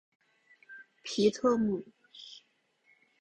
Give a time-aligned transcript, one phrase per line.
[1.03, 1.85] 皮特姆。